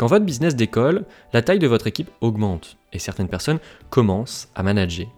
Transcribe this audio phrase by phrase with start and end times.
[0.00, 1.04] Quand votre business décolle,
[1.34, 3.58] la taille de votre équipe augmente et certaines personnes
[3.90, 5.08] commencent à manager.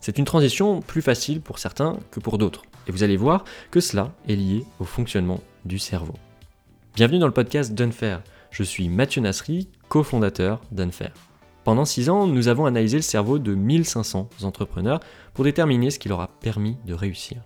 [0.00, 2.62] C'est une transition plus facile pour certains que pour d'autres.
[2.86, 6.14] Et vous allez voir que cela est lié au fonctionnement du cerveau.
[6.94, 8.22] Bienvenue dans le podcast d'Unfair.
[8.52, 11.14] Je suis Mathieu Nasri, cofondateur d'Unfair.
[11.64, 15.00] Pendant 6 ans, nous avons analysé le cerveau de 1500 entrepreneurs
[15.34, 17.38] pour déterminer ce qui leur a permis de réussir.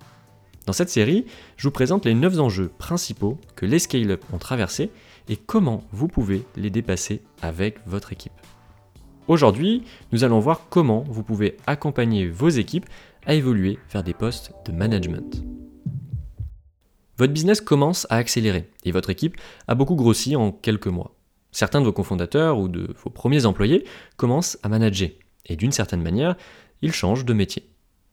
[0.67, 1.27] Dans cette série,
[1.57, 4.91] je vous présente les 9 enjeux principaux que les scale-up ont traversés
[5.29, 8.33] et comment vous pouvez les dépasser avec votre équipe.
[9.27, 9.83] Aujourd'hui,
[10.13, 12.87] nous allons voir comment vous pouvez accompagner vos équipes
[13.27, 15.45] à évoluer vers des postes de management.
[17.19, 19.37] Votre business commence à accélérer et votre équipe
[19.69, 21.15] a beaucoup grossi en quelques mois.
[21.51, 23.85] Certains de vos cofondateurs ou de vos premiers employés
[24.17, 25.11] commencent à manager
[25.47, 26.37] et d'une certaine manière,
[26.83, 27.72] ils changent de métier.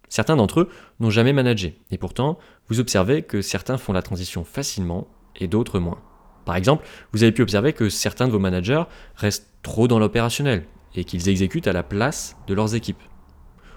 [0.09, 2.37] Certains d'entre eux n'ont jamais managé et pourtant,
[2.67, 6.01] vous observez que certains font la transition facilement et d'autres moins.
[6.45, 8.83] Par exemple, vous avez pu observer que certains de vos managers
[9.15, 13.01] restent trop dans l'opérationnel et qu'ils exécutent à la place de leurs équipes.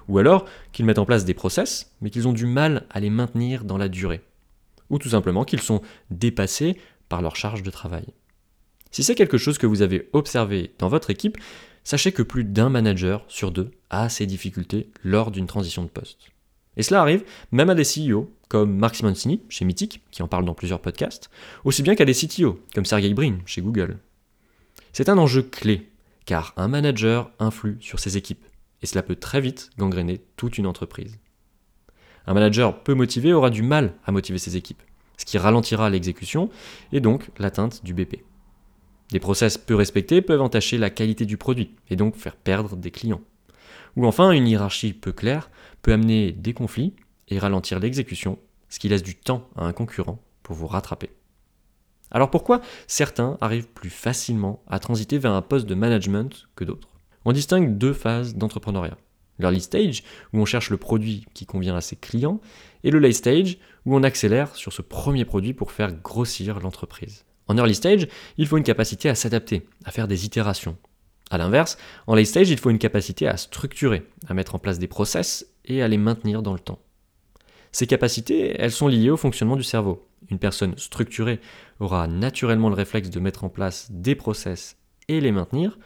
[0.08, 3.10] Ou alors qu'ils mettent en place des process, mais qu'ils ont du mal à les
[3.10, 4.22] maintenir dans la durée.
[4.90, 8.06] Ou tout simplement qu'ils sont dépassés par leur charge de travail.
[8.92, 11.38] Si c'est quelque chose que vous avez observé dans votre équipe,
[11.82, 16.28] sachez que plus d'un manager sur deux a ces difficultés lors d'une transition de poste.
[16.76, 20.44] Et cela arrive même à des CEO, comme Mark Simoncini chez Mythic, qui en parle
[20.44, 21.30] dans plusieurs podcasts,
[21.64, 23.98] aussi bien qu'à des CTO, comme Sergey Brin chez Google.
[24.92, 25.88] C'est un enjeu clé,
[26.26, 28.44] car un manager influe sur ses équipes,
[28.82, 31.18] et cela peut très vite gangréner toute une entreprise.
[32.26, 34.82] Un manager peu motivé aura du mal à motiver ses équipes,
[35.16, 36.50] ce qui ralentira l'exécution
[36.92, 38.22] et donc l'atteinte du BP.
[39.12, 42.90] Des process peu respectés peuvent entacher la qualité du produit et donc faire perdre des
[42.90, 43.20] clients.
[43.94, 45.50] Ou enfin, une hiérarchie peu claire
[45.82, 46.94] peut amener des conflits
[47.28, 48.38] et ralentir l'exécution,
[48.70, 51.10] ce qui laisse du temps à un concurrent pour vous rattraper.
[52.10, 56.88] Alors pourquoi certains arrivent plus facilement à transiter vers un poste de management que d'autres?
[57.26, 58.96] On distingue deux phases d'entrepreneuriat.
[59.38, 62.40] L'early stage, où on cherche le produit qui convient à ses clients,
[62.82, 67.26] et le late stage, où on accélère sur ce premier produit pour faire grossir l'entreprise.
[67.48, 68.08] En early stage,
[68.38, 70.76] il faut une capacité à s'adapter, à faire des itérations,
[71.32, 74.78] a l'inverse, en late stage, il faut une capacité à structurer, à mettre en place
[74.78, 76.78] des process et à les maintenir dans le temps.
[77.72, 80.06] Ces capacités, elles sont liées au fonctionnement du cerveau.
[80.30, 81.40] Une personne structurée
[81.80, 84.76] aura naturellement le réflexe de mettre en place des process
[85.08, 85.78] et les maintenir.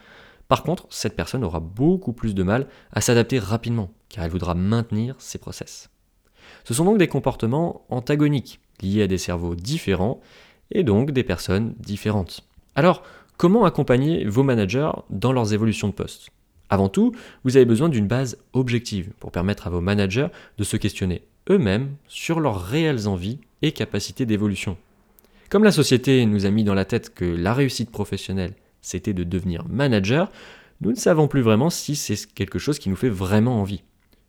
[0.49, 4.53] Par contre, cette personne aura beaucoup plus de mal à s'adapter rapidement, car elle voudra
[4.53, 5.89] maintenir ses process.
[6.65, 10.19] Ce sont donc des comportements antagoniques, liés à des cerveaux différents,
[10.71, 12.41] et donc des personnes différentes.
[12.75, 13.03] Alors,
[13.37, 16.31] Comment accompagner vos managers dans leurs évolutions de poste?
[16.71, 17.11] Avant tout,
[17.43, 21.91] vous avez besoin d'une base objective pour permettre à vos managers de se questionner eux-mêmes
[22.07, 24.75] sur leurs réelles envies et capacités d'évolution.
[25.49, 29.23] Comme la société nous a mis dans la tête que la réussite professionnelle, c'était de
[29.23, 30.31] devenir manager,
[30.81, 33.83] nous ne savons plus vraiment si c'est quelque chose qui nous fait vraiment envie.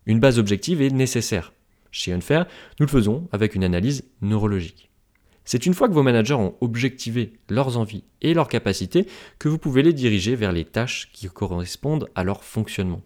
[0.05, 1.51] Une base objective est nécessaire.
[1.89, 2.45] Chez Unfair,
[2.79, 4.88] nous le faisons avec une analyse neurologique.
[5.51, 9.07] C'est une fois que vos managers ont objectivé leurs envies et leurs capacités
[9.39, 13.01] que vous pouvez les diriger vers les tâches qui correspondent à leur fonctionnement.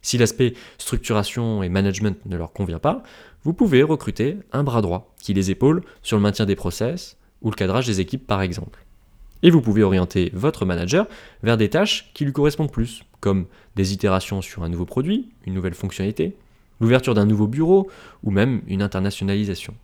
[0.00, 3.02] Si l'aspect structuration et management ne leur convient pas,
[3.42, 7.50] vous pouvez recruter un bras droit qui les épaule sur le maintien des process ou
[7.50, 8.86] le cadrage des équipes par exemple.
[9.42, 11.08] Et vous pouvez orienter votre manager
[11.42, 15.54] vers des tâches qui lui correspondent plus, comme des itérations sur un nouveau produit, une
[15.54, 16.36] nouvelle fonctionnalité,
[16.80, 17.90] l'ouverture d'un nouveau bureau
[18.22, 19.74] ou même une internationalisation.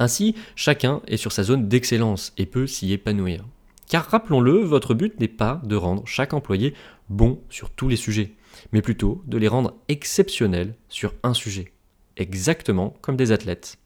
[0.00, 3.44] Ainsi, chacun est sur sa zone d'excellence et peut s'y épanouir.
[3.86, 6.72] Car rappelons-le, votre but n'est pas de rendre chaque employé
[7.10, 8.32] bon sur tous les sujets,
[8.72, 11.72] mais plutôt de les rendre exceptionnels sur un sujet,
[12.16, 13.76] exactement comme des athlètes.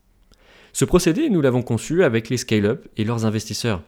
[0.72, 3.82] Ce procédé, nous l'avons conçu avec les scale-up et leurs investisseurs.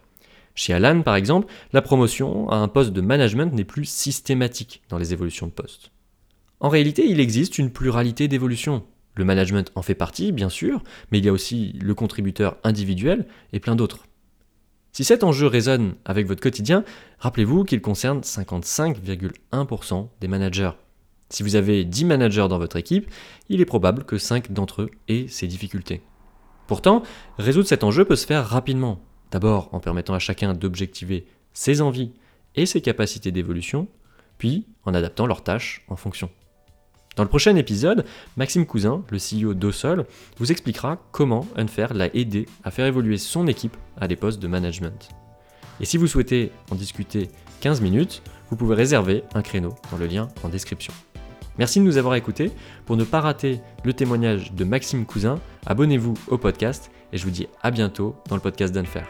[0.56, 4.98] Chez Alan, par exemple, la promotion à un poste de management n'est plus systématique dans
[4.98, 5.92] les évolutions de poste.
[6.58, 8.82] En réalité, il existe une pluralité d'évolutions.
[9.16, 13.26] Le management en fait partie, bien sûr, mais il y a aussi le contributeur individuel
[13.52, 14.06] et plein d'autres.
[14.92, 16.84] Si cet enjeu résonne avec votre quotidien,
[17.18, 20.70] rappelez-vous qu'il concerne 55,1% des managers.
[21.28, 23.10] Si vous avez 10 managers dans votre équipe,
[23.48, 26.02] il est probable que 5 d'entre eux aient ces difficultés.
[26.66, 27.02] Pourtant,
[27.38, 29.00] résoudre cet enjeu peut se faire rapidement.
[29.30, 32.12] D'abord en permettant à chacun d'objectiver ses envies
[32.54, 33.88] et ses capacités d'évolution,
[34.38, 36.30] puis en adaptant leurs tâches en fonction.
[37.16, 38.04] Dans le prochain épisode,
[38.36, 40.04] Maxime Cousin, le CEO d'Osol,
[40.36, 44.46] vous expliquera comment Unfair l'a aidé à faire évoluer son équipe à des postes de
[44.46, 45.08] management.
[45.80, 47.30] Et si vous souhaitez en discuter
[47.60, 50.92] 15 minutes, vous pouvez réserver un créneau dans le lien en description.
[51.58, 52.52] Merci de nous avoir écoutés.
[52.84, 57.30] Pour ne pas rater le témoignage de Maxime Cousin, abonnez-vous au podcast et je vous
[57.30, 59.06] dis à bientôt dans le podcast d'Unfair.